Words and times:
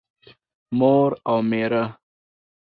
مور 0.77 1.11
او 1.31 1.37
مېره 1.49 1.83